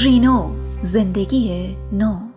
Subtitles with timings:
[0.00, 0.50] ژینو
[0.82, 2.29] زندگی نو.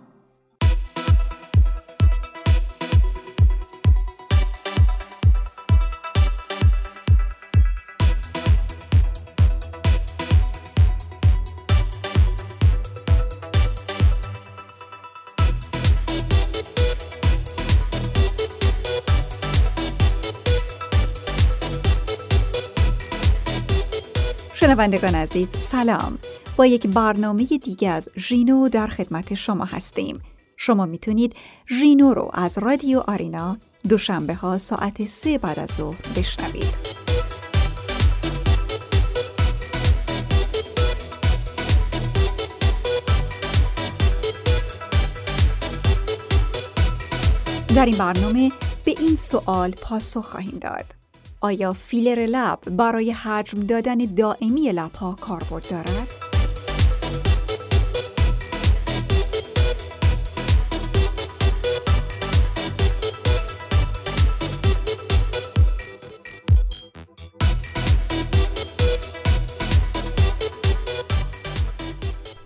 [24.73, 26.17] شنوندگان عزیز سلام.
[26.57, 30.21] با یک برنامه دیگه از ژینو در خدمت شما هستیم.
[30.57, 31.35] شما می‌تونید
[31.69, 33.57] ژینو رو از رادیو آرینا
[33.89, 36.73] دوشنبه ها ساعت سه بعد از ظهر بشنوید.
[47.75, 48.51] در این برنامه
[48.85, 51.02] به این سوال پاسخ خواهیم داد.
[51.45, 56.13] آیا فیلر لب برای حجم دادن دائمی لب ها کاربرد دارد؟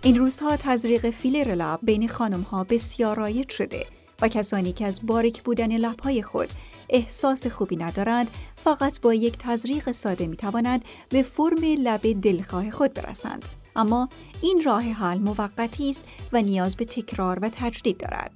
[0.02, 3.86] این روزها تزریق فیلر لب بین خانم ها بسیار رایج شده
[4.22, 6.48] و کسانی که از باریک بودن لبهای خود
[6.90, 8.30] احساس خوبی ندارند
[8.64, 13.44] فقط با یک تزریق ساده می توانند به فرم لب دلخواه خود برسند.
[13.76, 14.08] اما
[14.42, 18.30] این راه حل موقتی است و نیاز به تکرار و تجدید دارد.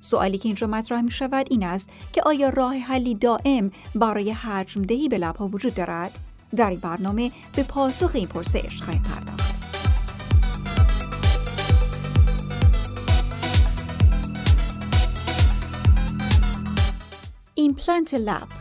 [0.00, 4.82] سوالی که اینجا مطرح می شود این است که آیا راه حلی دائم برای حجم
[4.82, 6.18] دهی به لبها وجود دارد؟
[6.56, 9.58] در این برنامه به پاسخ این پرسش خواهیم پرداخت.
[17.54, 18.57] ایمپلنت لب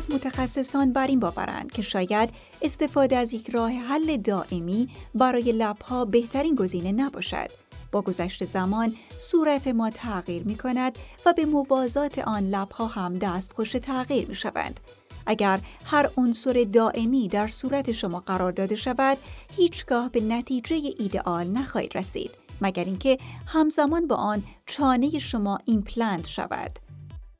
[0.00, 2.30] از متخصصان بر این باورند که شاید
[2.62, 7.50] استفاده از یک راه حل دائمی برای لبها بهترین گزینه نباشد.
[7.92, 13.72] با گذشت زمان صورت ما تغییر می کند و به موازات آن لبها هم دستخوش
[13.72, 14.80] تغییر می شوند.
[15.26, 19.18] اگر هر عنصر دائمی در صورت شما قرار داده شود
[19.56, 22.30] هیچگاه به نتیجه ایدئال نخواهید رسید
[22.60, 26.78] مگر اینکه همزمان با آن چانه شما ایمپلنت شود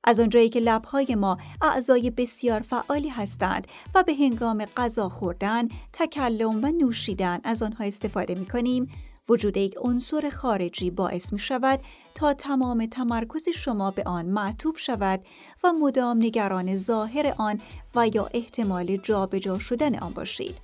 [0.05, 6.65] از آنجایی که لبهای ما اعضای بسیار فعالی هستند و به هنگام غذا خوردن، تکلم
[6.65, 8.89] و نوشیدن از آنها استفاده می کنیم،
[9.28, 11.81] وجود یک عنصر خارجی باعث می شود
[12.15, 15.21] تا تمام تمرکز شما به آن معطوف شود
[15.65, 17.60] و مدام نگران ظاهر آن
[17.94, 20.55] و یا احتمال جابجا شدن آن باشید.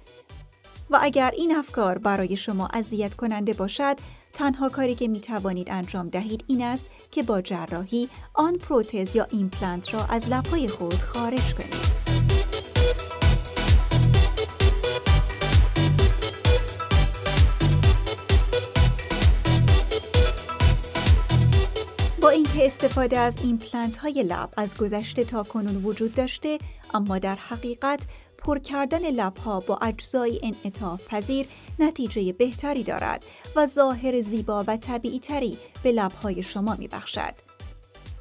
[0.91, 3.97] و اگر این افکار برای شما اذیت کننده باشد،
[4.37, 9.27] تنها کاری که می توانید انجام دهید این است که با جراحی آن پروتز یا
[9.31, 11.97] ایمپلنت را از لبهای خود خارج کنید.
[22.37, 26.59] اینکه استفاده از ایمپلنت های لب از گذشته تا کنون وجود داشته
[26.95, 28.01] اما در حقیقت
[28.47, 31.47] پر کردن لبها با اجزای انعطاف پذیر
[31.79, 33.25] نتیجه بهتری دارد
[33.57, 37.35] و ظاهر زیبا و طبیعی تری به لبهای شما می بخشد.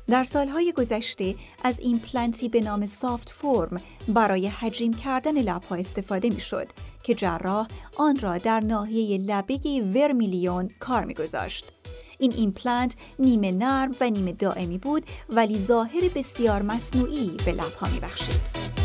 [0.07, 6.67] در سالهای گذشته از ایمپلنتی به نام SoftForm برای حجیم کردن لبها استفاده می شد
[7.03, 11.71] که جراح آن را در ناحیه لبه vermilion کار می گذاشت.
[12.17, 17.99] این ایمپلنت نیمه نرم و نیمه دائمی بود ولی ظاهر بسیار مصنوعی به لبها می
[17.99, 18.84] بخشید.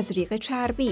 [0.00, 0.90] تزریق چربی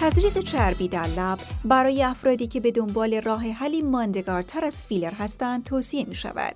[0.00, 5.64] تزریق چربی در لب برای افرادی که به دنبال راه حلی ماندگارتر از فیلر هستند
[5.64, 6.54] توصیه می شود.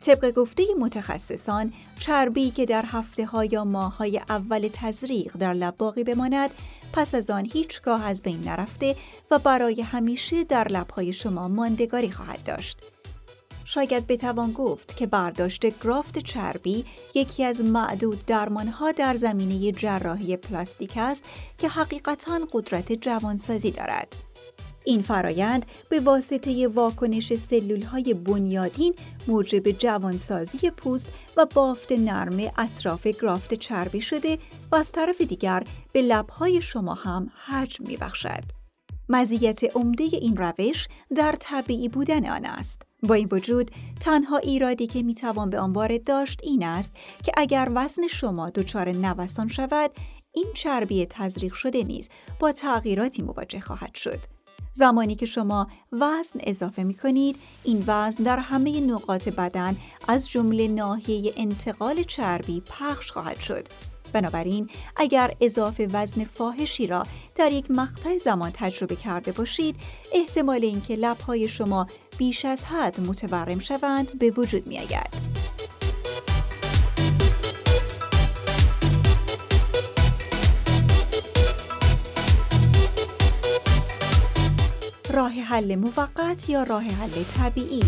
[0.00, 5.76] طبق گفته متخصصان چربی که در هفته ها یا ماه های اول تزریق در لب
[5.76, 6.50] باقی بماند
[6.92, 8.96] پس از آن هیچگاه از بین نرفته
[9.30, 12.78] و برای همیشه در لبهای شما ماندگاری خواهد داشت.
[13.64, 16.84] شاید بتوان گفت که برداشت گرافت چربی
[17.14, 21.24] یکی از معدود درمانها در زمینه جراحی پلاستیک است
[21.58, 24.29] که حقیقتا قدرت جوانسازی دارد.
[24.84, 28.94] این فرایند به واسطه واکنش سلول های بنیادین
[29.28, 34.38] موجب جوانسازی پوست و بافت نرم اطراف گرافت چربی شده
[34.72, 38.60] و از طرف دیگر به لبهای شما هم حجم می بخشد.
[39.08, 42.82] مزیت عمده این روش در طبیعی بودن آن است.
[43.02, 47.70] با این وجود تنها ایرادی که می‌توان به آن وارد داشت این است که اگر
[47.74, 49.90] وزن شما دچار نوسان شود
[50.32, 54.18] این چربی تزریق شده نیز با تغییراتی مواجه خواهد شد
[54.72, 59.76] زمانی که شما وزن اضافه می کنید این وزن در همه نقاط بدن
[60.08, 63.68] از جمله ناحیه انتقال چربی پخش خواهد شد
[64.12, 67.04] بنابراین اگر اضافه وزن فاحشی را
[67.36, 69.76] در یک مقطع زمان تجربه کرده باشید
[70.12, 71.86] احتمال اینکه لبهای شما
[72.18, 75.29] بیش از حد متورم شوند به وجود می آید.
[85.14, 87.82] راه حل موقت یا راه حل طبیعی؟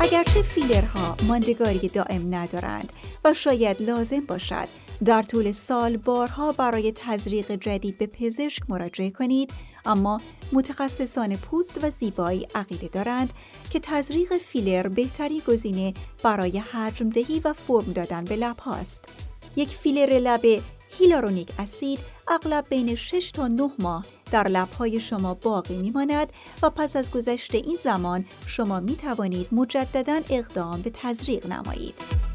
[0.00, 2.92] اگرچه فیلرها ماندگاری دائم ندارند
[3.24, 4.68] و شاید لازم باشد
[5.04, 9.52] در طول سال بارها برای تزریق جدید به پزشک مراجعه کنید
[9.84, 10.20] اما
[10.52, 13.32] متخصصان پوست و زیبایی عقیده دارند
[13.70, 19.04] که تزریق فیلر بهتری گزینه برای حجم دهی و فرم دادن به لب هاست.
[19.56, 20.62] یک فیلر لب
[20.98, 26.32] هیلارونیک اسید اغلب بین 6 تا 9 ماه در لبهای شما باقی میماند
[26.62, 32.31] و پس از گذشت این زمان شما می توانید مجددا اقدام به تزریق نمایید.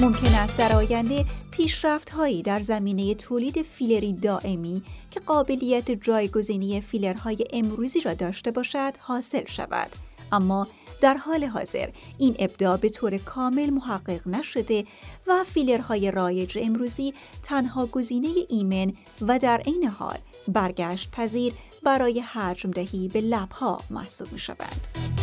[0.00, 7.44] ممکن است در آینده پیشرفت هایی در زمینه تولید فیلری دائمی که قابلیت جایگزینی فیلرهای
[7.52, 9.90] امروزی را داشته باشد حاصل شود
[10.32, 10.66] اما
[11.00, 11.88] در حال حاضر
[12.18, 14.84] این ابداع به طور کامل محقق نشده
[15.26, 20.18] و فیلرهای رایج امروزی تنها گزینه ایمن و در عین حال
[20.48, 25.19] برگشت پذیر برای حجم دهی به لبها محسوب می شوند.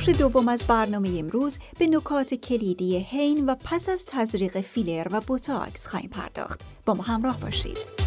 [0.00, 5.20] بخش دوم از برنامه امروز به نکات کلیدی هین و پس از تزریق فیلر و
[5.20, 6.60] بوتاکس خواهیم پرداخت.
[6.86, 7.99] با ما همراه باشید.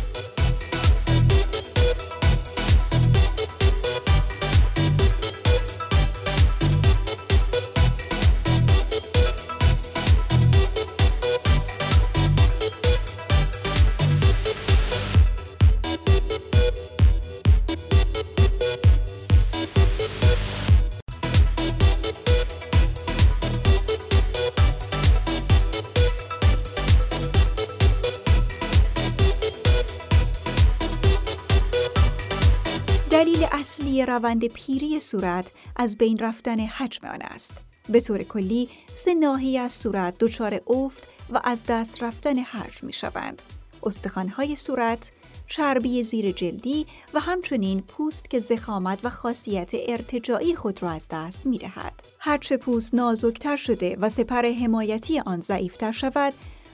[33.64, 37.58] اصلی روند پیری صورت از بین رفتن حجم آن است.
[37.90, 42.94] به طور کلی سه ناحیه از صورت دچار افت و از دست رفتن حجم می
[42.94, 43.42] شوند.
[43.84, 45.12] استخوانهای صورت،
[45.48, 51.46] چربی زیر جلدی و همچنین پوست که زخامت و خاصیت ارتجاعی خود را از دست
[51.46, 51.94] می دهد.
[52.20, 56.34] هرچه پوست نازکتر شده و سپر حمایتی آن ضعیفتر شود،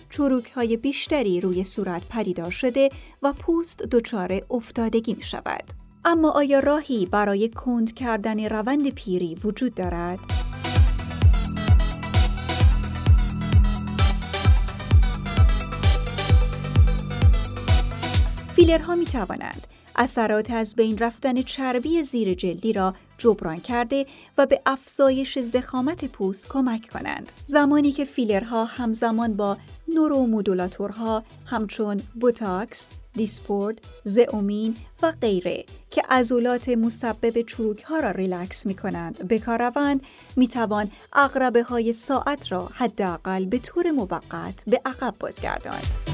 [0.10, 2.89] چروک های بیشتری روی صورت پدیدار شده
[3.22, 5.88] و پوست دچار افتادگی می شود.
[6.06, 10.20] اما آیا راهی برای کند کردن روند پیری وجود دارد؟
[18.56, 19.68] فیلرها می توانند
[20.00, 24.06] اثرات از بین رفتن چربی زیر جلدی را جبران کرده
[24.38, 27.32] و به افزایش زخامت پوست کمک کنند.
[27.46, 29.58] زمانی که فیلرها همزمان با
[29.96, 38.65] neuromodulator ها همچون بوتاکس، Dysport، Xeomin و غیره که عضلات مسبب چروک ها را ریلکس
[38.65, 40.01] می کنند به روند
[40.36, 46.09] می توان عقربه های ساعت را حداقل به طور موقت به عقب بازگرداند.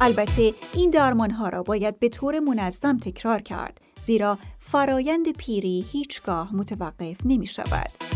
[0.00, 6.56] البته این درمان ها را باید به طور منظم تکرار کرد زیرا فرایند پیری هیچگاه
[6.56, 8.15] متوقف نمی شود.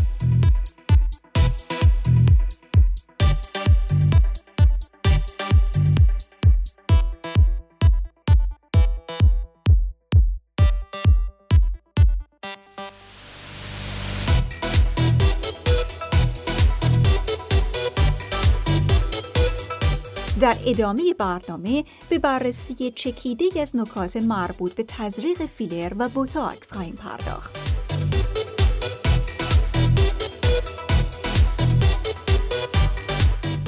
[20.41, 26.95] در ادامه برنامه به بررسی چکیده از نکات مربوط به تزریق فیلر و بوتاکس خواهیم
[26.95, 27.57] پرداخت.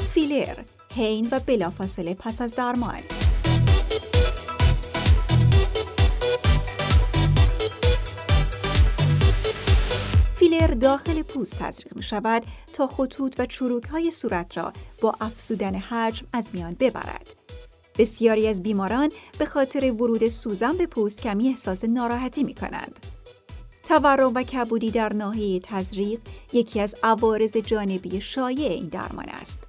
[0.10, 0.56] فیلر،
[0.94, 3.00] هین و بلافاصله پس از درمان
[10.36, 15.75] فیلر داخل پوست تزریق می شود تا خطوط و چروک های صورت را با افزودن
[15.75, 17.36] حجم از میان ببرد.
[17.98, 23.00] بسیاری از بیماران به خاطر ورود سوزن به پوست کمی احساس ناراحتی می کنند.
[23.88, 26.19] تورم و کبودی در ناحیه تزریق
[26.53, 29.60] یکی از عوارض جانبی شایع این درمان است.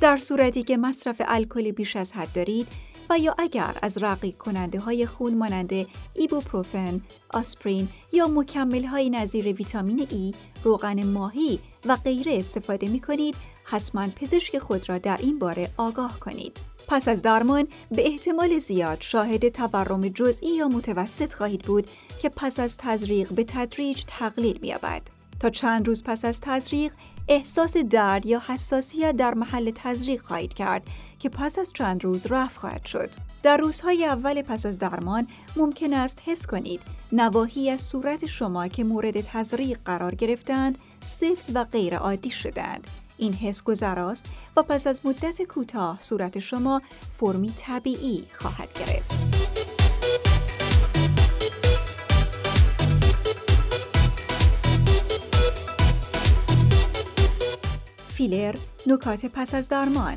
[0.00, 2.66] در صورتی که مصرف الکل بیش از حد دارید
[3.10, 5.72] و یا اگر از رقیق کننده های خون مانند
[6.14, 10.34] ایبوپروفن، آسپرین یا مکمل های نظیر ویتامین ای،
[10.64, 13.34] روغن ماهی و غیره استفاده می کنید،
[13.64, 16.60] حتما پزشک خود را در این باره آگاه کنید.
[16.88, 21.86] پس از درمان به احتمال زیاد شاهد تورم جزئی یا متوسط خواهید بود
[22.22, 25.02] که پس از تزریق به تدریج تقلیل می‌یابد.
[25.40, 26.92] تا چند روز پس از تزریق
[27.28, 30.82] احساس درد یا حساسیت در محل تزریق خواهید کرد
[31.18, 33.10] که پس از چند روز رفع خواهد شد.
[33.42, 36.80] در روزهای اول پس از درمان ممکن است حس کنید
[37.12, 42.86] نواحی از صورت شما که مورد تزریق قرار گرفتند سفت و غیر عادی شدند.
[43.16, 46.82] این حس گذراست و پس از مدت کوتاه صورت شما
[47.18, 49.36] فرمی طبیعی خواهد گرفت.
[58.08, 58.56] فیلر
[58.86, 60.14] نکات پس از درمان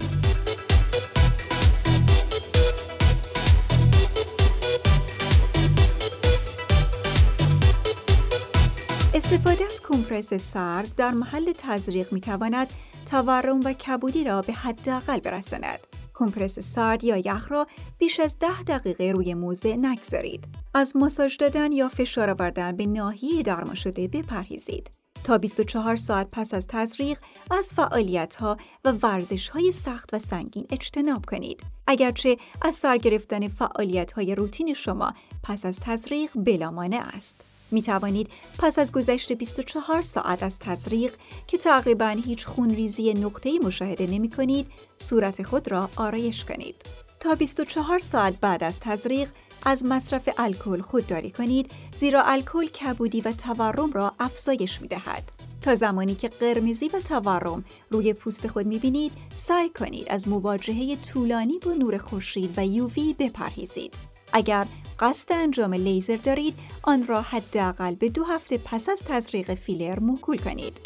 [9.19, 12.67] استفاده از کمپرس سرد در محل تزریق می تواند
[13.11, 15.79] تورم و کبودی را به حداقل برساند.
[16.13, 20.45] کمپرس سرد یا یخ را بیش از ده دقیقه روی موزه نگذارید.
[20.73, 24.89] از ماساژ دادن یا فشار آوردن به ناحیه درمان شده بپرهیزید.
[25.23, 27.19] تا 24 ساعت پس از تزریق
[27.51, 31.61] از فعالیت ها و ورزش های سخت و سنگین اجتناب کنید.
[31.87, 37.45] اگرچه از سر گرفتن فعالیت های روتین شما پس از تزریق بلامانه است.
[37.71, 41.13] می توانید پس از گذشت 24 ساعت از تزریق
[41.47, 46.75] که تقریبا هیچ خونریزی نقطه‌ای مشاهده نمی کنید، صورت خود را آرایش کنید.
[47.19, 49.29] تا 24 ساعت بعد از تزریق
[49.63, 55.23] از مصرف الکل خودداری کنید زیرا الکل کبودی و تورم را افزایش می دهد.
[55.61, 60.95] تا زمانی که قرمزی و تورم روی پوست خود می بینید سعی کنید از مواجهه
[60.95, 63.93] طولانی با نور خورشید و یووی بپرهیزید.
[64.33, 64.65] اگر
[64.99, 70.37] قصد انجام لیزر دارید آن را حداقل به دو هفته پس از تزریق فیلر موکول
[70.37, 70.79] کنید.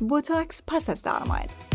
[0.00, 1.67] بوتاکس پس از درمان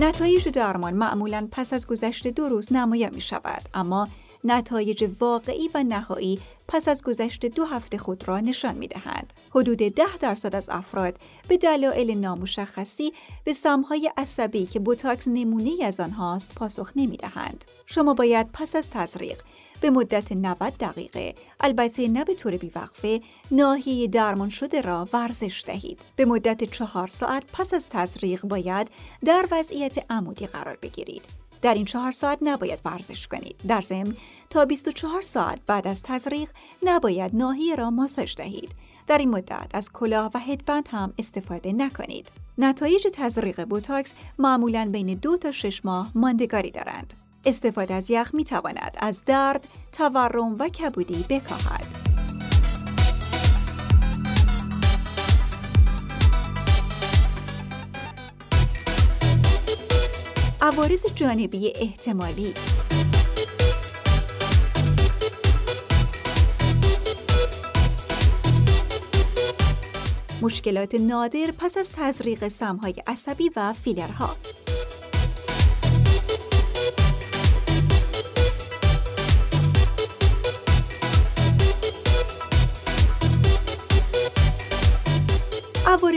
[0.00, 4.08] نتایج درمان معمولا پس از گذشت دو روز نمایان می شود اما
[4.44, 9.32] نتایج واقعی و نهایی پس از گذشت دو هفته خود را نشان می دهند.
[9.50, 13.12] حدود ده درصد از افراد به دلایل نامشخصی
[13.44, 17.64] به سمهای عصبی که بوتاکس نمونه از آنهاست پاسخ نمی دهند.
[17.86, 19.42] شما باید پس از تزریق
[19.84, 26.00] به مدت 90 دقیقه البته نه به طور بیوقفه ناحیه درمان شده را ورزش دهید.
[26.16, 28.88] به مدت چهار ساعت پس از تزریق باید
[29.24, 31.24] در وضعیت عمودی قرار بگیرید.
[31.62, 33.56] در این چهار ساعت نباید ورزش کنید.
[33.68, 34.16] در ضمن
[34.50, 36.50] تا 24 ساعت بعد از تزریق
[36.82, 38.70] نباید ناحیه را ماساژ دهید.
[39.06, 42.28] در این مدت از کلاه و هدبند هم استفاده نکنید.
[42.58, 47.23] نتایج تزریق بوتاکس معمولا بین دو تا شش ماه ماندگاری دارند.
[47.46, 52.04] استفاده از یخ می تواند از درد، تورم و کبودی بکاهد.
[60.64, 62.54] عوارض جانبی احتمالی
[70.42, 74.36] مشکلات نادر پس از تزریق سمهای عصبی و فیلرها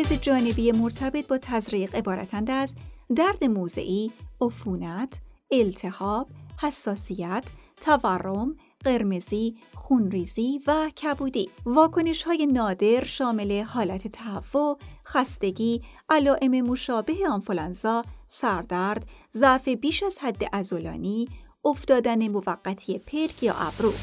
[0.07, 2.75] عوارض جانبی مرتبط با تزریق عبارتند از
[3.15, 4.11] درد موضعی،
[4.41, 5.21] عفونت،
[5.51, 6.27] التهاب،
[6.61, 7.43] حساسیت،
[7.81, 11.49] تورم، قرمزی، خونریزی و کبودی.
[11.65, 20.49] واکنش های نادر شامل حالت تهوع، خستگی، علائم مشابه آنفولانزا، سردرد، ضعف بیش از حد
[20.53, 21.27] ازولانی،
[21.65, 23.93] افتادن موقتی پلک یا ابرو.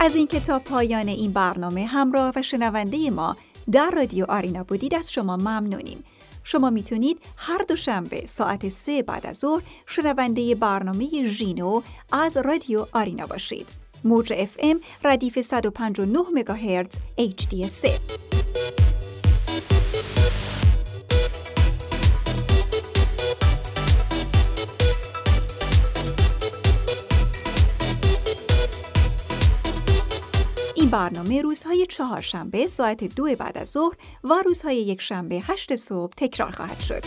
[0.00, 3.36] از این کتاب پایان این برنامه همراه و شنونده ما
[3.72, 6.04] در رادیو آرینا بودید از شما ممنونیم.
[6.44, 13.26] شما می‌تونید هر دوشنبه ساعت سه بعد از ظهر شنونده برنامه ژینو از رادیو آرینا
[13.26, 13.66] باشید.
[14.04, 17.88] موج اف ام ردیف 159 مگاهرتز HD3
[30.88, 36.12] این برنامه روزهای چهارشنبه ساعت دو بعد از ظهر و روزهای یک شنبه هشت صبح
[36.16, 37.04] تکرار خواهد شد.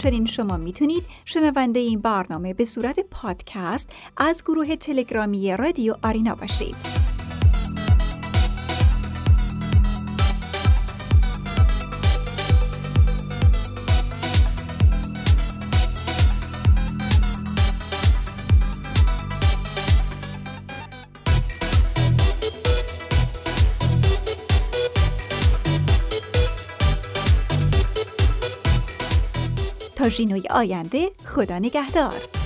[0.00, 6.89] همچنین شما می‌تونید شنونده این برنامه به صورت پادکست از گروه تلگرامی رادیو آرینا باشید.
[30.10, 32.39] تا ژینوی آینده خدا نگهدار.